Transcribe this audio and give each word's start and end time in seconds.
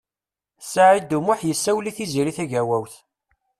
Saɛid 0.71 1.11
U 1.17 1.19
Muḥ 1.25 1.39
yessawel 1.45 1.89
i 1.89 1.91
Tiziri 1.97 2.33
Tagawawt. 2.37 2.93